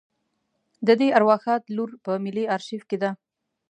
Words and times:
د 0.87 0.89
دې 0.99 1.07
ارواښاد 1.17 1.61
لور 1.75 1.89
په 2.05 2.11
ملي 2.25 2.43
آرشیف 2.55 2.83
کې 2.89 2.97
ده. 3.01 3.09